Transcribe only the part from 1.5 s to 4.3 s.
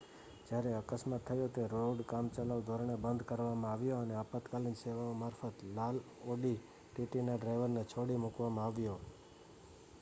તે રોડ કામચલાઉ ધોરણે બંધ કરવામાં આવ્યો અને